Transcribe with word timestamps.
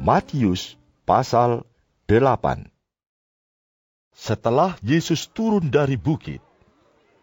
Matius 0.00 0.80
pasal 1.04 1.60
8 2.08 2.72
Setelah 4.16 4.72
Yesus 4.80 5.28
turun 5.28 5.68
dari 5.68 6.00
bukit, 6.00 6.40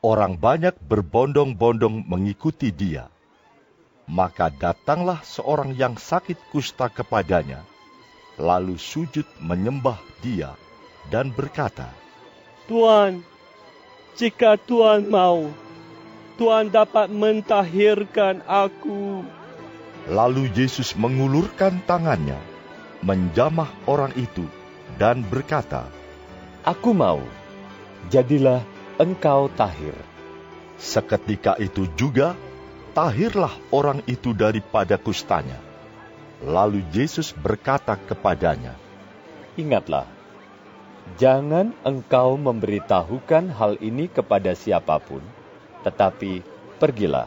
orang 0.06 0.38
banyak 0.38 0.78
berbondong-bondong 0.86 2.06
mengikuti 2.06 2.70
dia. 2.70 3.10
Maka 4.06 4.54
datanglah 4.54 5.26
seorang 5.26 5.74
yang 5.74 5.98
sakit 5.98 6.38
kusta 6.54 6.86
kepadanya, 6.94 7.66
lalu 8.38 8.78
sujud 8.78 9.26
menyembah 9.42 9.98
dia 10.22 10.54
dan 11.10 11.34
berkata, 11.34 11.90
Tuan, 12.70 13.26
jika 14.22 14.54
Tuan 14.54 15.10
mau, 15.10 15.50
Tuan 16.38 16.70
dapat 16.70 17.10
mentahirkan 17.10 18.46
aku. 18.46 19.26
Lalu 20.14 20.54
Yesus 20.54 20.94
mengulurkan 20.94 21.82
tangannya, 21.90 22.38
menjamah 23.02 23.70
orang 23.86 24.14
itu 24.18 24.46
dan 24.98 25.22
berkata, 25.22 25.86
Aku 26.66 26.92
mau, 26.92 27.22
jadilah 28.10 28.64
engkau 28.98 29.48
tahir. 29.54 29.96
Seketika 30.78 31.58
itu 31.58 31.90
juga, 31.98 32.38
tahirlah 32.98 33.54
orang 33.70 34.02
itu 34.10 34.34
daripada 34.34 34.98
kustanya. 34.98 35.58
Lalu 36.42 36.86
Yesus 36.94 37.34
berkata 37.34 37.98
kepadanya, 37.98 38.78
Ingatlah, 39.58 40.06
jangan 41.18 41.74
engkau 41.82 42.38
memberitahukan 42.38 43.50
hal 43.54 43.74
ini 43.82 44.06
kepada 44.06 44.54
siapa 44.54 45.02
pun, 45.02 45.26
tetapi 45.82 46.46
pergilah, 46.78 47.26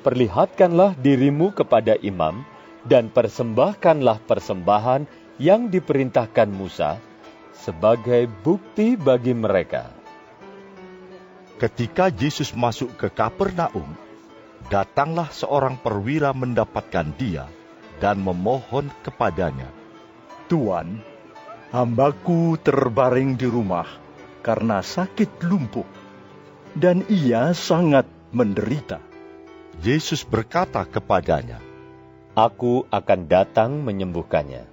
perlihatkanlah 0.00 0.96
dirimu 0.96 1.52
kepada 1.52 2.00
imam, 2.00 2.40
dan 2.84 3.12
persembahkanlah 3.12 4.24
persembahan 4.24 5.04
yang 5.40 5.68
diperintahkan 5.68 6.48
Musa 6.52 7.00
sebagai 7.52 8.28
bukti 8.44 8.96
bagi 8.96 9.36
mereka. 9.36 9.92
Ketika 11.60 12.08
Yesus 12.08 12.56
masuk 12.56 12.96
ke 12.96 13.12
Kapernaum, 13.12 13.92
datanglah 14.72 15.28
seorang 15.28 15.76
perwira 15.76 16.32
mendapatkan 16.32 17.12
dia 17.20 17.44
dan 18.00 18.24
memohon 18.24 18.88
kepadanya. 19.04 19.68
Tuan, 20.48 21.04
hambaku 21.68 22.56
terbaring 22.64 23.36
di 23.36 23.44
rumah 23.44 23.86
karena 24.40 24.80
sakit 24.80 25.44
lumpuh, 25.44 25.84
dan 26.72 27.04
ia 27.12 27.52
sangat 27.52 28.08
menderita. 28.32 29.04
Yesus 29.84 30.24
berkata 30.24 30.84
kepadanya, 30.88 31.60
Aku 32.40 32.88
akan 32.88 33.28
datang 33.28 33.84
menyembuhkannya. 33.84 34.64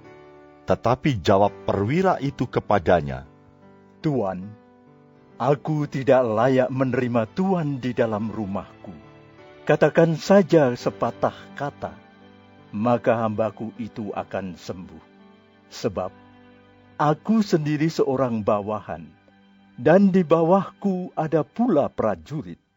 Tetapi 0.64 1.20
jawab 1.20 1.52
perwira 1.68 2.16
itu 2.16 2.48
kepadanya, 2.48 3.28
Tuan, 4.00 4.48
aku 5.36 5.84
tidak 5.84 6.24
layak 6.24 6.72
menerima 6.72 7.28
Tuan 7.36 7.76
di 7.76 7.92
dalam 7.92 8.32
rumahku. 8.32 8.96
Katakan 9.68 10.16
saja 10.16 10.72
sepatah 10.72 11.36
kata, 11.60 11.92
maka 12.72 13.20
hambaku 13.20 13.76
itu 13.76 14.16
akan 14.16 14.56
sembuh. 14.56 15.04
Sebab 15.68 16.08
aku 16.96 17.44
sendiri 17.44 17.92
seorang 17.92 18.40
bawahan, 18.40 19.04
dan 19.76 20.08
di 20.08 20.24
bawahku 20.24 21.12
ada 21.12 21.44
pula 21.44 21.92
prajurit. 21.92 22.67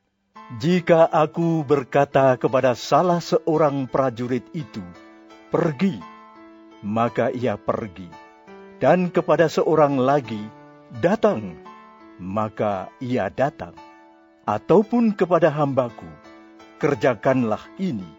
Jika 0.58 1.06
aku 1.08 1.62
berkata 1.62 2.36
kepada 2.36 2.74
salah 2.74 3.22
seorang 3.22 3.86
prajurit 3.86 4.44
itu, 4.52 4.82
"Pergi," 5.54 6.02
maka 6.82 7.30
ia 7.30 7.56
pergi, 7.56 8.10
dan 8.82 9.14
kepada 9.14 9.46
seorang 9.48 10.02
lagi, 10.02 10.42
"Datang," 11.00 11.56
maka 12.18 12.90
ia 12.98 13.30
datang, 13.30 13.78
ataupun 14.44 15.14
kepada 15.14 15.54
hambaku, 15.54 16.10
"Kerjakanlah 16.82 17.62
ini," 17.78 18.10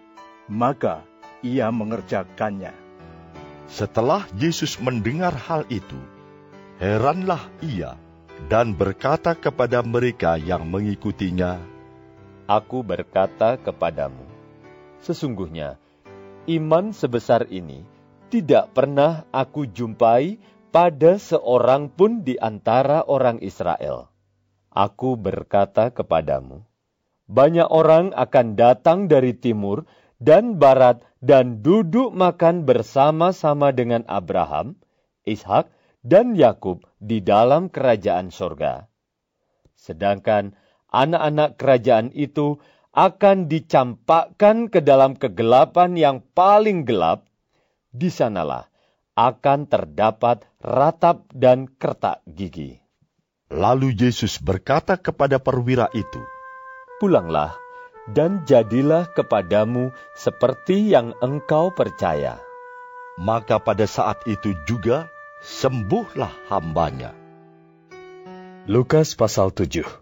maka 0.47 1.03
ia 1.43 1.69
mengerjakannya. 1.75 2.73
Setelah 3.67 4.25
Yesus 4.39 4.79
mendengar 4.79 5.35
hal 5.35 5.67
itu, 5.69 5.99
heranlah 6.79 7.43
ia 7.61 7.99
dan 8.47 8.75
berkata 8.75 9.35
kepada 9.39 9.83
mereka 9.83 10.39
yang 10.39 10.67
mengikutinya, 10.67 11.59
Aku 12.53 12.85
berkata 12.85 13.57
kepadamu, 13.57 14.29
sesungguhnya 15.01 15.81
iman 16.53 16.93
sebesar 16.93 17.49
ini 17.49 17.81
tidak 18.29 18.77
pernah 18.77 19.25
aku 19.33 19.65
jumpai 19.65 20.37
pada 20.69 21.17
seorang 21.17 21.89
pun 21.89 22.21
di 22.21 22.37
antara 22.37 23.09
orang 23.09 23.41
Israel. 23.41 24.13
Aku 24.69 25.17
berkata 25.17 25.97
kepadamu, 25.97 26.61
banyak 27.25 27.73
orang 27.73 28.13
akan 28.13 28.53
datang 28.53 29.09
dari 29.09 29.33
timur 29.33 29.89
dan 30.21 30.61
barat 30.61 31.01
dan 31.25 31.65
duduk 31.65 32.13
makan 32.13 32.69
bersama-sama 32.69 33.73
dengan 33.73 34.05
Abraham, 34.05 34.77
Ishak, 35.25 35.73
dan 36.05 36.37
Yakub 36.37 36.85
di 37.01 37.25
dalam 37.25 37.73
kerajaan 37.73 38.29
sorga. 38.29 38.93
Sedangkan 39.73 40.53
anak-anak 40.93 41.57
kerajaan 41.57 42.13
itu 42.13 42.61
akan 42.93 43.49
dicampakkan 43.49 44.69
ke 44.69 44.85
dalam 44.85 45.17
kegelapan 45.17 45.97
yang 45.97 46.17
paling 46.37 46.85
gelap, 46.85 47.25
di 47.89 48.13
sanalah 48.13 48.69
akan 49.17 49.69
terdapat 49.69 50.45
ratap 50.61 51.25
dan 51.33 51.69
kertak 51.81 52.21
gigi. 52.29 52.81
Lalu 53.53 53.97
Yesus 53.97 54.41
berkata 54.41 54.97
kepada 54.97 55.41
perwira 55.41 55.89
itu, 55.93 56.21
Pulanglah 57.01 57.57
dan 58.13 58.45
jadilah 58.49 59.09
kepadamu 59.13 59.93
seperti 60.17 60.93
yang 60.93 61.13
engkau 61.21 61.73
percaya. 61.73 62.41
Maka 63.21 63.61
pada 63.61 63.85
saat 63.85 64.25
itu 64.25 64.57
juga 64.65 65.13
sembuhlah 65.45 66.49
hambanya. 66.49 67.13
Lukas 68.65 69.13
pasal 69.19 69.53
7 69.53 70.02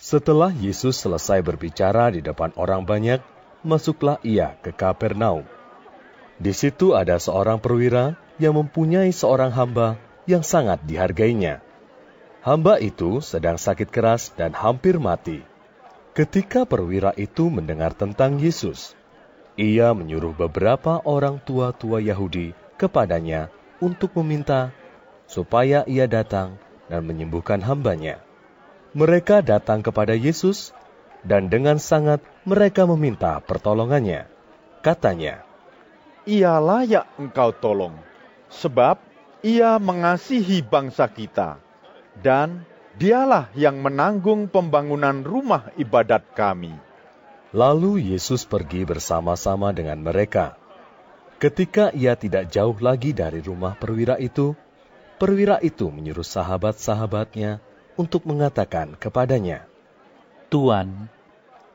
Setelah 0.00 0.48
Yesus 0.48 0.96
selesai 0.96 1.44
berbicara 1.44 2.08
di 2.08 2.24
depan 2.24 2.56
orang 2.56 2.88
banyak, 2.88 3.20
masuklah 3.60 4.16
ia 4.24 4.56
ke 4.64 4.72
Kapernaum. 4.72 5.44
Di 6.40 6.56
situ 6.56 6.96
ada 6.96 7.20
seorang 7.20 7.60
perwira 7.60 8.16
yang 8.40 8.56
mempunyai 8.56 9.12
seorang 9.12 9.52
hamba 9.52 10.00
yang 10.24 10.40
sangat 10.40 10.80
dihargainya. 10.88 11.60
Hamba 12.40 12.80
itu 12.80 13.20
sedang 13.20 13.60
sakit 13.60 13.92
keras 13.92 14.32
dan 14.32 14.56
hampir 14.56 14.96
mati. 14.96 15.44
Ketika 16.16 16.64
perwira 16.64 17.12
itu 17.20 17.52
mendengar 17.52 17.92
tentang 17.92 18.40
Yesus, 18.40 18.96
ia 19.60 19.92
menyuruh 19.92 20.32
beberapa 20.32 21.04
orang 21.04 21.44
tua-tua 21.44 22.00
Yahudi 22.00 22.56
kepadanya 22.80 23.52
untuk 23.84 24.16
meminta 24.16 24.72
supaya 25.28 25.84
ia 25.84 26.08
datang 26.08 26.56
dan 26.88 27.04
menyembuhkan 27.04 27.60
hambanya. 27.60 28.29
Mereka 28.90 29.46
datang 29.46 29.86
kepada 29.86 30.18
Yesus, 30.18 30.74
dan 31.22 31.46
dengan 31.46 31.78
sangat 31.78 32.18
mereka 32.42 32.90
meminta 32.90 33.38
pertolongannya. 33.38 34.26
Katanya, 34.82 35.46
Ia 36.26 36.58
layak 36.58 37.06
engkau 37.20 37.54
tolong, 37.54 37.94
sebab 38.50 38.98
ia 39.46 39.78
mengasihi 39.78 40.60
bangsa 40.66 41.06
kita, 41.06 41.62
dan 42.18 42.66
dialah 42.98 43.48
yang 43.54 43.78
menanggung 43.78 44.50
pembangunan 44.50 45.22
rumah 45.22 45.70
ibadat 45.78 46.26
kami. 46.34 46.74
Lalu 47.54 48.14
Yesus 48.14 48.42
pergi 48.42 48.82
bersama-sama 48.82 49.70
dengan 49.70 50.02
mereka. 50.02 50.58
Ketika 51.40 51.88
ia 51.94 52.18
tidak 52.18 52.52
jauh 52.52 52.76
lagi 52.82 53.16
dari 53.16 53.40
rumah 53.40 53.78
perwira 53.78 54.20
itu, 54.20 54.52
perwira 55.16 55.56
itu 55.64 55.88
menyuruh 55.88 56.26
sahabat-sahabatnya 56.26 57.69
untuk 57.96 58.26
mengatakan 58.26 58.94
kepadanya, 58.98 59.66
Tuan, 60.50 61.08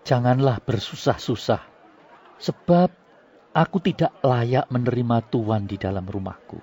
janganlah 0.03 0.59
bersusah-susah, 0.63 1.63
sebab 2.38 2.91
aku 3.56 3.77
tidak 3.79 4.12
layak 4.19 4.67
menerima 4.67 5.23
Tuhan 5.31 5.65
di 5.65 5.79
dalam 5.79 6.03
rumahku. 6.03 6.59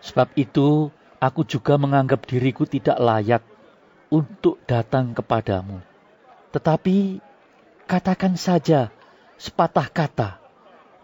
Sebab 0.00 0.32
itu, 0.36 0.88
aku 1.20 1.44
juga 1.44 1.76
menganggap 1.76 2.24
diriku 2.24 2.64
tidak 2.64 2.96
layak 2.96 3.44
untuk 4.12 4.60
datang 4.68 5.12
kepadamu. 5.16 5.80
Tetapi 6.52 7.22
katakan 7.88 8.36
saja 8.36 8.88
sepatah 9.36 9.88
kata, 9.88 10.30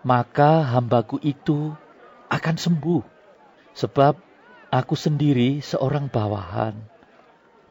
maka 0.05 0.65
hambaku 0.65 1.21
itu 1.21 1.73
akan 2.33 2.57
sembuh. 2.57 3.03
Sebab 3.77 4.15
aku 4.71 4.95
sendiri 4.97 5.63
seorang 5.63 6.11
bawahan, 6.11 6.90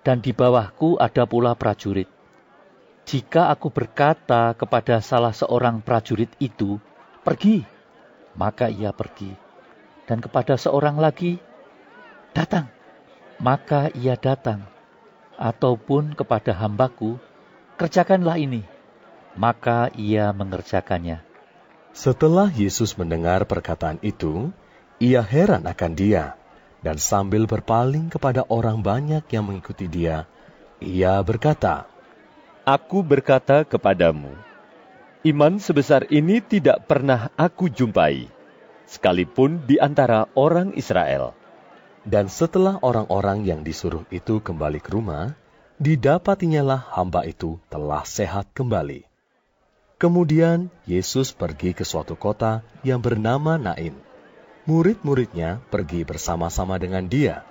dan 0.01 0.23
di 0.23 0.31
bawahku 0.31 0.95
ada 0.95 1.27
pula 1.27 1.53
prajurit. 1.53 2.07
Jika 3.09 3.49
aku 3.49 3.73
berkata 3.73 4.53
kepada 4.53 5.01
salah 5.01 5.33
seorang 5.33 5.81
prajurit 5.81 6.29
itu, 6.37 6.77
"Pergi," 7.25 7.65
maka 8.37 8.69
ia 8.69 8.93
pergi, 8.93 9.33
dan 10.05 10.21
kepada 10.21 10.55
seorang 10.55 11.01
lagi, 11.01 11.41
"Datang," 12.31 12.69
maka 13.41 13.89
ia 13.97 14.13
datang, 14.15 14.63
ataupun 15.35 16.13
kepada 16.13 16.53
hambaku, 16.53 17.17
"Kerjakanlah 17.75 18.37
ini," 18.37 18.63
maka 19.35 19.89
ia 19.97 20.29
mengerjakannya. 20.31 21.25
Setelah 21.91 22.53
Yesus 22.53 22.95
mendengar 22.95 23.43
perkataan 23.49 23.99
itu, 24.05 24.53
ia 25.01 25.25
heran 25.25 25.65
akan 25.65 25.91
dia, 25.97 26.38
dan 26.79 26.95
sambil 26.95 27.43
berpaling 27.43 28.07
kepada 28.07 28.47
orang 28.47 28.79
banyak 28.79 29.23
yang 29.31 29.47
mengikuti 29.47 29.87
dia, 29.91 30.27
ia 30.79 31.19
berkata, 31.19 31.87
Aku 32.63 33.03
berkata 33.03 33.67
kepadamu, 33.67 34.31
iman 35.27 35.59
sebesar 35.59 36.07
ini 36.07 36.39
tidak 36.39 36.87
pernah 36.87 37.33
aku 37.35 37.67
jumpai, 37.67 38.29
sekalipun 38.87 39.65
di 39.67 39.75
antara 39.81 40.29
orang 40.37 40.71
Israel. 40.77 41.35
Dan 42.07 42.31
setelah 42.31 42.79
orang-orang 42.79 43.43
yang 43.43 43.61
disuruh 43.61 44.07
itu 44.07 44.39
kembali 44.39 44.79
ke 44.79 44.95
rumah, 44.95 45.35
didapatinya 45.77 46.79
hamba 46.95 47.27
itu 47.27 47.59
telah 47.67 48.07
sehat 48.07 48.47
kembali. 48.55 49.03
Kemudian 49.99 50.71
Yesus 50.87 51.35
pergi 51.35 51.75
ke 51.75 51.83
suatu 51.83 52.15
kota 52.15 52.63
yang 52.87 53.03
bernama 53.03 53.59
Nain. 53.59 54.08
Murid-muridnya 54.69 55.65
pergi 55.73 56.05
bersama-sama 56.05 56.77
dengan 56.77 57.09
dia, 57.09 57.41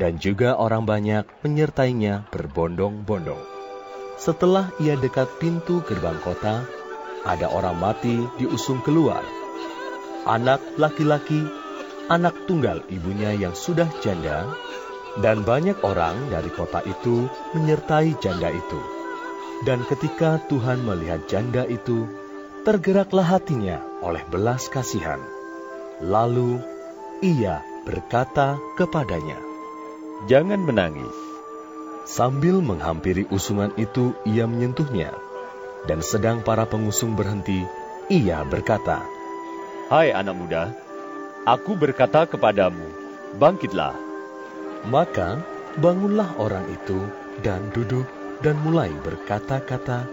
dan 0.00 0.16
juga 0.16 0.56
orang 0.56 0.88
banyak 0.88 1.28
menyertainya 1.44 2.24
berbondong-bondong. 2.32 3.44
Setelah 4.16 4.72
ia 4.80 4.96
dekat 4.96 5.28
pintu 5.36 5.84
gerbang 5.84 6.16
kota, 6.24 6.64
ada 7.28 7.52
orang 7.52 7.76
mati 7.76 8.24
diusung 8.40 8.80
keluar. 8.80 9.20
Anak 10.24 10.64
laki-laki, 10.80 11.44
anak 12.08 12.32
tunggal 12.48 12.80
ibunya 12.88 13.36
yang 13.36 13.52
sudah 13.52 13.92
janda, 14.00 14.48
dan 15.20 15.44
banyak 15.44 15.76
orang 15.84 16.16
dari 16.32 16.48
kota 16.48 16.80
itu 16.88 17.28
menyertai 17.52 18.16
janda 18.24 18.48
itu. 18.48 18.80
Dan 19.68 19.84
ketika 19.84 20.40
Tuhan 20.48 20.80
melihat 20.80 21.28
janda 21.28 21.68
itu, 21.68 22.08
tergeraklah 22.64 23.36
hatinya 23.36 23.84
oleh 24.00 24.24
belas 24.32 24.72
kasihan. 24.72 25.20
Lalu 25.98 26.62
ia 27.22 27.62
berkata 27.82 28.58
kepadanya, 28.78 29.38
"Jangan 30.30 30.62
menangis." 30.62 31.28
Sambil 32.08 32.64
menghampiri 32.64 33.28
usungan 33.28 33.68
itu, 33.76 34.16
ia 34.24 34.48
menyentuhnya. 34.48 35.12
Dan 35.84 36.00
sedang 36.00 36.40
para 36.40 36.64
pengusung 36.64 37.12
berhenti, 37.12 37.68
ia 38.08 38.40
berkata, 38.48 39.04
Hai 39.92 40.16
anak 40.16 40.36
muda, 40.36 40.72
aku 41.44 41.76
berkata 41.76 42.24
kepadamu, 42.24 42.88
bangkitlah. 43.36 43.92
Maka 44.88 45.44
bangunlah 45.76 46.32
orang 46.40 46.64
itu 46.72 46.96
dan 47.44 47.68
duduk 47.76 48.08
dan 48.40 48.56
mulai 48.64 48.88
berkata-kata, 49.04 50.08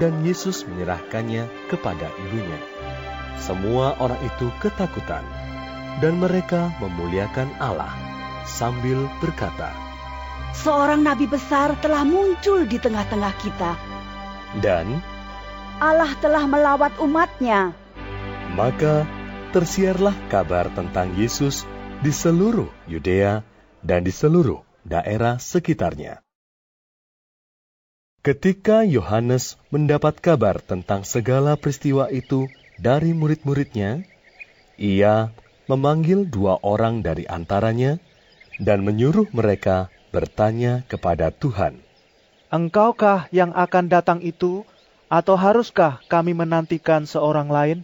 dan 0.00 0.12
Yesus 0.24 0.64
menyerahkannya 0.64 1.68
kepada 1.68 2.08
ibunya. 2.16 2.60
Semua 3.36 3.94
orang 4.00 4.20
itu 4.24 4.48
ketakutan, 4.58 5.22
dan 6.00 6.16
mereka 6.20 6.72
memuliakan 6.80 7.52
Allah 7.60 7.92
sambil 8.48 9.08
berkata, 9.20 9.72
seorang 10.56 11.04
nabi 11.04 11.28
besar 11.28 11.76
telah 11.84 12.02
muncul 12.06 12.64
di 12.64 12.80
tengah-tengah 12.80 13.34
kita. 13.40 13.72
Dan 14.56 15.02
Allah 15.76 16.16
telah 16.24 16.48
melawat 16.48 16.96
umatnya. 17.04 17.76
Maka 18.56 19.04
tersiarlah 19.52 20.16
kabar 20.32 20.72
tentang 20.72 21.12
Yesus 21.12 21.68
di 22.00 22.08
seluruh 22.08 22.72
Yudea 22.88 23.44
dan 23.84 24.00
di 24.00 24.12
seluruh 24.12 24.64
daerah 24.86 25.36
sekitarnya. 25.36 26.24
Ketika 28.24 28.82
Yohanes 28.82 29.54
mendapat 29.70 30.18
kabar 30.18 30.58
tentang 30.58 31.06
segala 31.06 31.54
peristiwa 31.54 32.10
itu 32.10 32.50
dari 32.76 33.16
murid-muridnya, 33.16 34.04
ia 34.76 35.32
memanggil 35.66 36.28
dua 36.28 36.60
orang 36.62 37.02
dari 37.02 37.24
antaranya 37.26 37.98
dan 38.62 38.84
menyuruh 38.86 39.28
mereka 39.32 39.92
bertanya 40.14 40.86
kepada 40.88 41.28
Tuhan, 41.28 41.86
Engkaukah 42.46 43.26
yang 43.34 43.50
akan 43.50 43.90
datang 43.90 44.18
itu, 44.22 44.62
atau 45.10 45.34
haruskah 45.34 45.98
kami 46.06 46.30
menantikan 46.30 47.02
seorang 47.02 47.50
lain? 47.50 47.78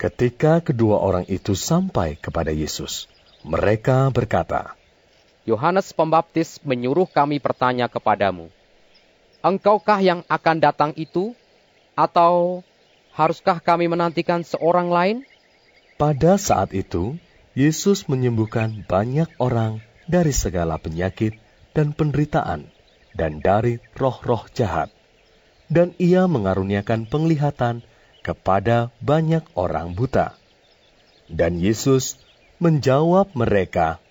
Ketika 0.00 0.64
kedua 0.64 1.04
orang 1.04 1.28
itu 1.28 1.52
sampai 1.52 2.16
kepada 2.16 2.48
Yesus, 2.48 3.06
mereka 3.44 4.08
berkata, 4.08 4.72
Yohanes 5.44 5.92
Pembaptis 5.92 6.56
menyuruh 6.64 7.04
kami 7.04 7.36
bertanya 7.36 7.86
kepadamu, 7.92 8.48
Engkaukah 9.44 10.00
yang 10.00 10.24
akan 10.32 10.56
datang 10.58 10.90
itu, 10.96 11.36
atau 11.92 12.64
haruskah 13.14 13.62
kami 13.62 13.86
menantikan 13.86 14.42
seorang 14.42 14.90
lain? 14.90 15.16
Pada 15.94 16.34
saat 16.34 16.74
itu, 16.74 17.14
Yesus 17.54 18.10
menyembuhkan 18.10 18.82
banyak 18.84 19.30
orang 19.38 19.78
dari 20.10 20.34
segala 20.34 20.76
penyakit 20.76 21.38
dan 21.70 21.94
penderitaan, 21.94 22.66
dan 23.14 23.38
dari 23.38 23.78
roh-roh 23.94 24.50
jahat. 24.50 24.90
Dan 25.70 25.94
ia 25.96 26.26
mengaruniakan 26.26 27.06
penglihatan 27.06 27.86
kepada 28.20 28.90
banyak 28.98 29.46
orang 29.54 29.94
buta. 29.94 30.34
Dan 31.30 31.56
Yesus 31.62 32.20
menjawab 32.58 33.32
mereka, 33.32 34.02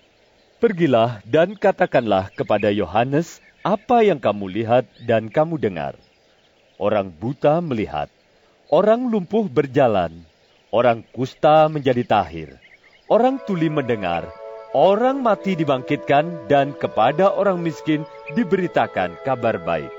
Pergilah 0.64 1.20
dan 1.28 1.60
katakanlah 1.60 2.32
kepada 2.32 2.72
Yohanes 2.72 3.44
apa 3.60 4.00
yang 4.00 4.16
kamu 4.16 4.48
lihat 4.48 4.88
dan 5.04 5.28
kamu 5.28 5.60
dengar. 5.60 5.92
Orang 6.80 7.12
buta 7.12 7.60
melihat, 7.60 8.08
orang 8.74 9.06
lumpuh 9.06 9.46
berjalan, 9.46 10.26
orang 10.74 11.06
kusta 11.14 11.70
menjadi 11.70 12.02
tahir, 12.02 12.58
orang 13.06 13.38
tuli 13.46 13.70
mendengar, 13.70 14.26
orang 14.74 15.22
mati 15.22 15.54
dibangkitkan 15.54 16.50
dan 16.50 16.74
kepada 16.74 17.30
orang 17.30 17.62
miskin 17.62 18.02
diberitakan 18.34 19.14
kabar 19.22 19.62
baik. 19.62 19.94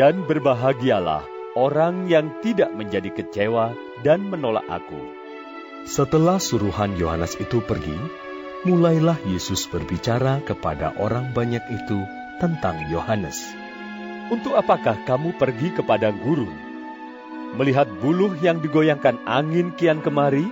Dan 0.00 0.24
berbahagialah 0.24 1.22
orang 1.60 2.08
yang 2.08 2.32
tidak 2.40 2.72
menjadi 2.72 3.12
kecewa 3.12 3.76
dan 4.00 4.24
menolak 4.24 4.64
aku. 4.66 4.98
Setelah 5.86 6.40
suruhan 6.40 6.96
Yohanes 6.98 7.38
itu 7.38 7.62
pergi, 7.62 7.94
mulailah 8.66 9.20
Yesus 9.28 9.68
berbicara 9.70 10.42
kepada 10.42 10.96
orang 10.98 11.30
banyak 11.36 11.62
itu 11.70 12.00
tentang 12.42 12.80
Yohanes. 12.90 13.54
Untuk 14.26 14.58
apakah 14.58 14.98
kamu 15.06 15.38
pergi 15.38 15.70
kepada 15.70 16.10
gurun? 16.10 16.65
Melihat 17.56 17.88
buluh 18.04 18.36
yang 18.44 18.60
digoyangkan 18.60 19.16
angin 19.24 19.72
kian 19.80 20.04
kemari? 20.04 20.44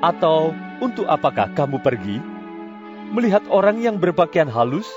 Atau 0.00 0.54
untuk 0.78 1.10
apakah 1.10 1.50
kamu 1.52 1.82
pergi? 1.82 2.36
melihat 3.14 3.44
orang 3.52 3.78
yang 3.78 4.02
berpakaian 4.02 4.50
halus, 4.50 4.88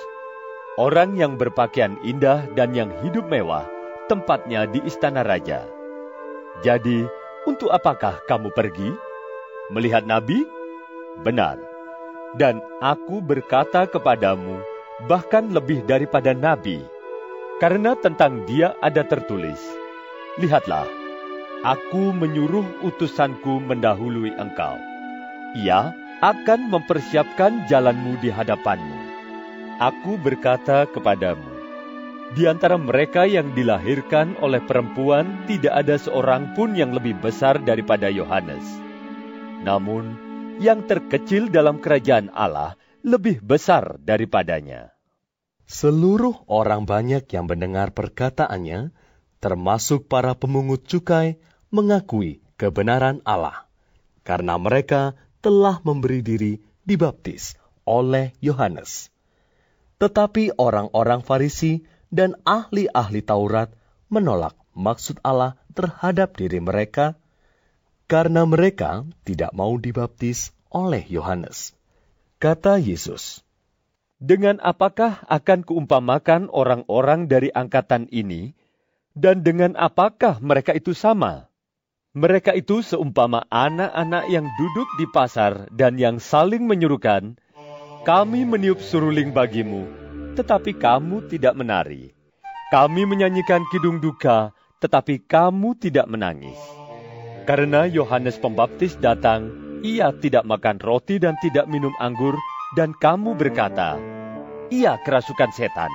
orang 0.80 1.14
yang 1.14 1.38
berpakaian 1.38 2.00
indah 2.02 2.46
dan 2.58 2.74
yang 2.74 2.90
hidup 3.06 3.28
mewah, 3.30 3.66
tempatnya 4.10 4.66
di 4.66 4.82
istana 4.86 5.22
raja. 5.22 5.66
Jadi, 6.66 7.06
untuk 7.46 7.70
apakah 7.70 8.18
kamu 8.26 8.50
pergi? 8.54 8.90
Melihat 9.70 10.10
nabi? 10.10 10.42
Benar. 11.22 11.62
Dan 12.38 12.62
aku 12.82 13.22
berkata 13.22 13.86
kepadamu, 13.90 14.62
bahkan 15.06 15.50
lebih 15.50 15.86
daripada 15.86 16.34
nabi, 16.34 16.82
karena 17.62 17.94
tentang 17.98 18.46
dia 18.46 18.74
ada 18.82 19.02
tertulis, 19.06 19.58
Lihatlah, 20.38 20.86
aku 21.66 22.16
menyuruh 22.16 22.64
utusanku 22.88 23.60
mendahului 23.60 24.32
engkau. 24.40 24.80
Ia 25.60 25.92
akan 26.24 26.72
mempersiapkan 26.72 27.68
jalanmu 27.68 28.20
di 28.24 28.32
hadapanmu. 28.32 29.00
Aku 29.80 30.20
berkata 30.20 30.88
kepadamu, 30.92 31.60
Di 32.36 32.46
antara 32.46 32.78
mereka 32.78 33.26
yang 33.26 33.58
dilahirkan 33.58 34.38
oleh 34.38 34.62
perempuan, 34.62 35.50
tidak 35.50 35.74
ada 35.74 35.96
seorang 35.98 36.54
pun 36.54 36.78
yang 36.78 36.94
lebih 36.94 37.18
besar 37.18 37.58
daripada 37.58 38.12
Yohanes. 38.12 38.62
Namun, 39.66 40.14
yang 40.62 40.86
terkecil 40.86 41.50
dalam 41.50 41.82
kerajaan 41.82 42.30
Allah 42.36 42.78
lebih 43.02 43.42
besar 43.42 43.98
daripadanya. 44.04 44.94
Seluruh 45.66 46.46
orang 46.46 46.86
banyak 46.86 47.26
yang 47.32 47.50
mendengar 47.50 47.96
perkataannya, 47.96 48.94
termasuk 49.40 50.12
para 50.12 50.36
pemungut 50.36 50.84
cukai, 50.86 51.40
mengakui 51.70 52.42
kebenaran 52.58 53.22
Allah, 53.26 53.66
karena 54.26 54.58
mereka 54.58 55.18
telah 55.40 55.80
memberi 55.86 56.20
diri 56.22 56.54
dibaptis 56.84 57.56
oleh 57.88 58.36
Yohanes. 58.44 59.10
Tetapi 59.98 60.56
orang-orang 60.58 61.22
Farisi 61.26 61.84
dan 62.10 62.36
ahli-ahli 62.44 63.22
Taurat 63.22 63.70
menolak 64.10 64.58
maksud 64.74 65.22
Allah 65.22 65.60
terhadap 65.76 66.34
diri 66.40 66.58
mereka 66.64 67.20
karena 68.10 68.42
mereka 68.48 69.06
tidak 69.22 69.54
mau 69.54 69.78
dibaptis 69.78 70.50
oleh 70.74 71.06
Yohanes. 71.06 71.78
Kata 72.40 72.80
Yesus, 72.80 73.44
Dengan 74.20 74.60
apakah 74.60 75.24
akan 75.28 75.64
kuumpamakan 75.64 76.52
orang-orang 76.52 77.28
dari 77.32 77.52
angkatan 77.52 78.08
ini, 78.12 78.56
dan 79.16 79.44
dengan 79.44 79.76
apakah 79.76 80.40
mereka 80.40 80.72
itu 80.76 80.96
sama? 80.96 81.49
Mereka 82.18 82.58
itu 82.58 82.82
seumpama 82.82 83.46
anak-anak 83.54 84.34
yang 84.34 84.50
duduk 84.58 84.90
di 84.98 85.06
pasar 85.14 85.70
dan 85.70 85.94
yang 86.02 86.18
saling 86.18 86.66
menyuruhkan, 86.66 87.38
kami 88.02 88.50
meniup 88.50 88.82
suruling 88.82 89.30
bagimu, 89.30 89.86
tetapi 90.34 90.74
kamu 90.74 91.30
tidak 91.30 91.54
menari. 91.54 92.10
Kami 92.74 93.06
menyanyikan 93.06 93.62
kidung 93.70 94.02
duka, 94.02 94.58
tetapi 94.82 95.22
kamu 95.22 95.78
tidak 95.78 96.10
menangis. 96.10 96.58
Karena 97.46 97.86
Yohanes 97.86 98.42
Pembaptis 98.42 98.98
datang, 98.98 99.54
ia 99.86 100.10
tidak 100.10 100.50
makan 100.50 100.82
roti 100.82 101.22
dan 101.22 101.38
tidak 101.46 101.70
minum 101.70 101.94
anggur, 102.02 102.34
dan 102.74 102.90
kamu 102.98 103.38
berkata, 103.38 104.02
ia 104.74 104.98
kerasukan 105.06 105.54
setan. 105.54 105.94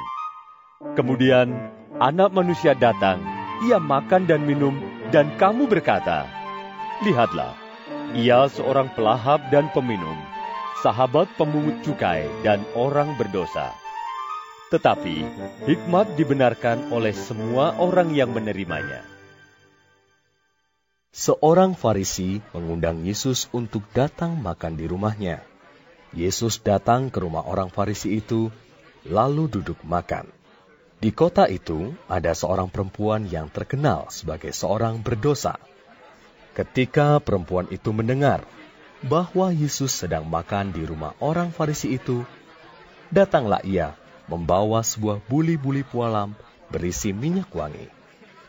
Kemudian 0.95 1.51
anak 1.99 2.31
manusia 2.31 2.79
datang, 2.79 3.19
ia 3.67 3.83
makan 3.83 4.31
dan 4.31 4.47
minum, 4.47 4.94
dan 5.15 5.31
kamu 5.39 5.71
berkata, 5.71 6.27
Lihatlah, 7.07 7.55
ia 8.19 8.51
seorang 8.51 8.91
pelahap 8.99 9.47
dan 9.47 9.71
peminum, 9.71 10.19
sahabat 10.83 11.31
pemungut 11.39 11.87
cukai 11.87 12.27
dan 12.43 12.67
orang 12.75 13.15
berdosa. 13.15 13.71
Tetapi 14.75 15.23
hikmat 15.71 16.19
dibenarkan 16.19 16.91
oleh 16.91 17.15
semua 17.15 17.79
orang 17.79 18.11
yang 18.11 18.35
menerimanya. 18.35 19.07
Seorang 21.15 21.79
Farisi 21.79 22.43
mengundang 22.51 23.07
Yesus 23.07 23.47
untuk 23.55 23.87
datang 23.95 24.35
makan 24.35 24.75
di 24.75 24.91
rumahnya. 24.91 25.47
Yesus 26.11 26.59
datang 26.59 27.15
ke 27.15 27.23
rumah 27.23 27.47
orang 27.47 27.71
Farisi 27.71 28.19
itu, 28.19 28.51
lalu 29.07 29.47
duduk 29.47 29.79
makan. 29.87 30.34
Di 31.05 31.13
kota 31.13 31.45
itu 31.53 31.93
ada 32.09 32.33
seorang 32.33 32.73
perempuan 32.73 33.29
yang 33.29 33.53
terkenal 33.53 34.09
sebagai 34.09 34.57
seorang 34.57 35.05
berdosa. 35.05 35.61
Ketika 36.57 37.21
perempuan 37.21 37.69
itu 37.69 37.93
mendengar 37.93 38.49
bahwa 39.05 39.53
Yesus 39.53 39.93
sedang 39.93 40.25
makan 40.25 40.73
di 40.73 40.81
rumah 40.81 41.13
orang 41.21 41.53
Farisi 41.53 41.93
itu, 41.93 42.25
datanglah 43.13 43.61
ia 43.69 43.93
membawa 44.33 44.81
sebuah 44.81 45.21
buli-buli 45.29 45.85
pualam 45.85 46.33
berisi 46.73 47.13
minyak 47.13 47.53
wangi. 47.53 47.93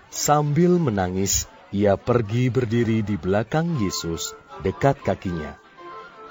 Sambil 0.07 0.79
menangis, 0.79 1.51
ia 1.75 1.99
pergi 1.99 2.47
berdiri 2.47 3.03
di 3.03 3.19
belakang 3.19 3.83
Yesus 3.83 4.31
dekat 4.63 5.03
kakinya. 5.03 5.59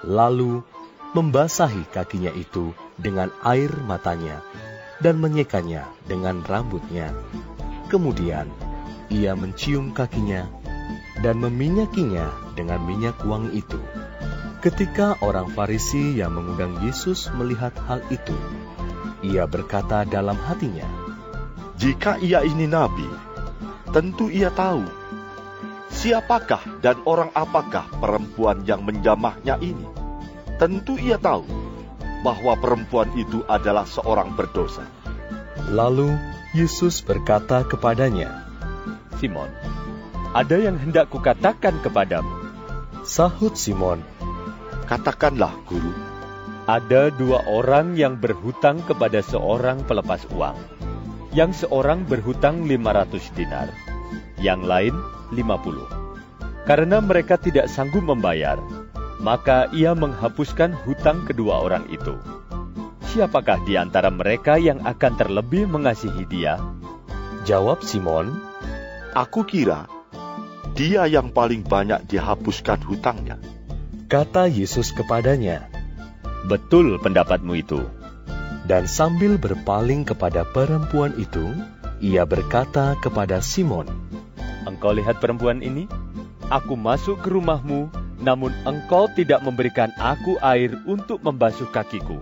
Lalu 0.00 0.64
membasahi 1.12 1.85
kakinya 1.93 2.33
itu 2.33 2.73
dengan 2.97 3.28
air 3.45 3.76
matanya 3.85 4.40
dan 5.04 5.20
menyekanya 5.20 5.84
dengan 6.08 6.40
rambutnya. 6.40 7.12
Kemudian 7.92 8.49
ia 9.12 9.37
mencium 9.37 9.92
kakinya 9.92 10.49
dan 11.20 11.37
meminyakinya 11.44 12.32
dengan 12.56 12.80
minyak 12.88 13.20
wangi 13.28 13.61
itu. 13.61 13.76
Ketika 14.64 15.20
orang 15.20 15.52
Farisi 15.52 16.16
yang 16.16 16.32
mengundang 16.32 16.80
Yesus 16.80 17.28
melihat 17.37 17.76
hal 17.84 18.00
itu, 18.08 18.32
ia 19.20 19.44
berkata 19.44 20.08
dalam 20.08 20.40
hatinya, 20.40 20.88
"Jika 21.76 22.16
ia 22.25 22.40
ini 22.40 22.64
nabi, 22.64 23.04
tentu 23.92 24.32
ia 24.32 24.49
tahu 24.49 25.04
siapakah 25.94 26.61
dan 26.82 26.99
orang 27.06 27.30
apakah 27.37 27.87
perempuan 28.02 28.66
yang 28.66 28.82
menjamahnya 28.82 29.61
ini. 29.62 29.87
Tentu 30.58 30.99
ia 30.99 31.16
tahu 31.20 31.63
bahwa 32.25 32.57
perempuan 32.57 33.12
itu 33.12 33.45
adalah 33.45 33.85
seorang 33.85 34.33
berdosa." 34.33 34.88
Lalu 35.69 36.16
Yesus 36.57 37.04
berkata 37.04 37.69
kepadanya, 37.69 38.49
"Simon, 39.21 39.52
ada 40.33 40.57
yang 40.57 40.81
hendak 40.81 41.12
kukatakan 41.12 41.76
kepadamu." 41.85 42.43
Sahut 43.04 43.52
Simon, 43.52 44.00
Katakanlah, 44.85 45.64
guru. 45.64 45.97
Ada 46.69 47.09
dua 47.09 47.40
orang 47.49 47.97
yang 47.97 48.21
berhutang 48.21 48.85
kepada 48.85 49.25
seorang 49.25 49.81
pelepas 49.88 50.28
uang. 50.28 50.61
Yang 51.33 51.64
seorang 51.64 52.04
berhutang 52.04 52.69
500 52.69 53.33
dinar, 53.33 53.73
yang 54.45 54.61
lain 54.61 54.93
50. 55.33 55.88
Karena 56.69 57.00
mereka 57.00 57.40
tidak 57.40 57.73
sanggup 57.73 58.04
membayar, 58.04 58.61
maka 59.25 59.73
ia 59.73 59.97
menghapuskan 59.97 60.76
hutang 60.85 61.25
kedua 61.25 61.64
orang 61.64 61.88
itu. 61.88 62.12
Siapakah 63.09 63.64
di 63.64 63.81
antara 63.81 64.12
mereka 64.12 64.61
yang 64.61 64.85
akan 64.85 65.12
terlebih 65.16 65.64
mengasihi 65.64 66.28
dia? 66.28 66.61
Jawab 67.49 67.81
Simon, 67.81 68.37
Aku 69.16 69.47
kira 69.49 69.88
dia 70.75 71.07
yang 71.07 71.31
paling 71.31 71.62
banyak 71.62 72.04
dihapuskan 72.11 72.83
hutangnya. 72.85 73.40
Kata 74.11 74.50
Yesus 74.50 74.93
kepadanya, 74.93 75.71
Betul 76.45 77.00
pendapatmu 77.00 77.54
itu. 77.57 77.81
Dan 78.69 78.90
sambil 78.90 79.40
berpaling 79.40 80.04
kepada 80.04 80.43
perempuan 80.45 81.14
itu, 81.16 81.47
ia 82.02 82.26
berkata 82.28 82.99
kepada 83.00 83.40
Simon, 83.40 83.88
Engkau 84.66 84.93
lihat 84.93 85.23
perempuan 85.23 85.62
ini? 85.62 85.88
Aku 86.50 86.75
masuk 86.76 87.23
ke 87.23 87.33
rumahmu, 87.33 87.88
namun 88.25 88.50
engkau 88.64 89.07
tidak 89.12 89.45
memberikan 89.45 89.93
aku 90.00 90.40
air 90.40 90.73
untuk 90.88 91.21
membasuh 91.21 91.69
kakiku. 91.69 92.16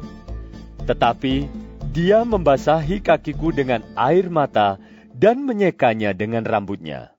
Tetapi 0.83 1.47
dia 1.95 2.27
membasahi 2.27 2.99
kakiku 2.99 3.55
dengan 3.55 3.87
air 3.95 4.27
mata 4.27 4.83
dan 5.15 5.47
menyekanya 5.47 6.11
dengan 6.11 6.43
rambutnya. 6.43 7.15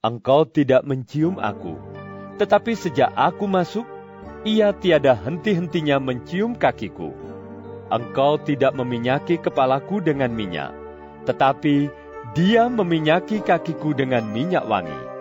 Engkau 0.00 0.48
tidak 0.48 0.84
mencium 0.88 1.36
aku, 1.36 1.76
tetapi 2.40 2.72
sejak 2.76 3.12
aku 3.12 3.44
masuk, 3.44 3.84
ia 4.44 4.72
tiada 4.72 5.16
henti-hentinya 5.16 5.96
mencium 6.00 6.56
kakiku. 6.56 7.12
Engkau 7.88 8.40
tidak 8.40 8.72
meminyaki 8.72 9.40
kepalaku 9.40 10.00
dengan 10.00 10.32
minyak, 10.32 10.72
tetapi 11.28 11.88
dia 12.32 12.66
meminyaki 12.68 13.44
kakiku 13.44 13.92
dengan 13.96 14.24
minyak 14.28 14.64
wangi. 14.64 15.13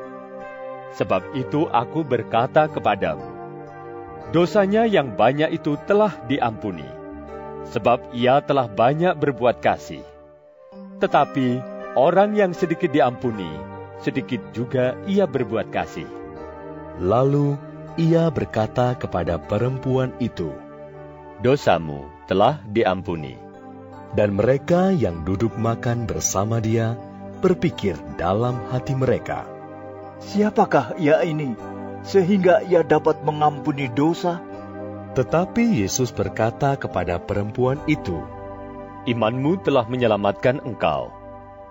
Sebab 0.93 1.33
itu 1.33 1.65
aku 1.73 2.05
berkata 2.05 2.69
kepadamu, 2.69 3.25
dosanya 4.29 4.85
yang 4.85 5.17
banyak 5.17 5.57
itu 5.57 5.73
telah 5.89 6.13
diampuni, 6.29 6.85
sebab 7.73 8.13
ia 8.13 8.41
telah 8.45 8.69
banyak 8.69 9.17
berbuat 9.17 9.57
kasih. 9.57 10.05
Tetapi 11.01 11.61
orang 11.97 12.37
yang 12.37 12.53
sedikit 12.53 12.93
diampuni, 12.93 13.49
sedikit 14.01 14.41
juga 14.53 14.93
ia 15.09 15.25
berbuat 15.25 15.73
kasih. 15.73 16.05
Lalu 17.01 17.57
ia 17.97 18.29
berkata 18.29 18.93
kepada 18.93 19.41
perempuan 19.41 20.13
itu, 20.21 20.53
Dosamu 21.43 22.07
telah 22.29 22.61
diampuni. 22.69 23.35
Dan 24.13 24.37
mereka 24.37 24.93
yang 24.93 25.25
duduk 25.25 25.57
makan 25.57 26.05
bersama 26.05 26.61
dia 26.61 26.93
berpikir 27.41 27.97
dalam 28.15 28.61
hati 28.69 28.93
mereka, 28.93 29.49
Siapakah 30.23 30.95
ia 30.95 31.19
ini, 31.27 31.51
sehingga 32.07 32.63
ia 32.63 32.79
dapat 32.83 33.19
mengampuni 33.27 33.91
dosa? 33.91 34.39
Tetapi 35.13 35.83
Yesus 35.83 36.09
berkata 36.15 36.79
kepada 36.79 37.19
perempuan 37.19 37.77
itu, 37.91 38.23
Imanmu 39.03 39.59
telah 39.67 39.83
menyelamatkan 39.91 40.63
engkau. 40.63 41.11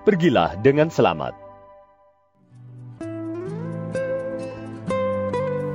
Pergilah 0.04 0.52
dengan 0.60 0.92
selamat. 0.92 1.32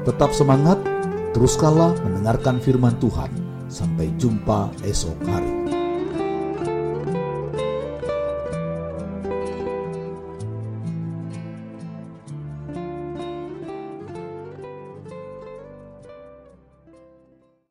Tetap 0.06 0.32
semangat, 0.38 0.78
teruskanlah 1.34 1.98
mendengarkan 2.06 2.62
firman 2.62 2.94
Tuhan. 3.02 3.34
Sampai 3.68 4.14
jumpa 4.22 4.72
esok 4.86 5.18
hari. 5.28 5.57